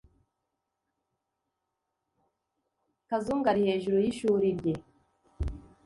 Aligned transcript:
Kazungu 3.09 3.45
ari 3.51 3.61
hejuru 3.69 3.97
yishuri 4.05 4.47
rye. 4.59 4.75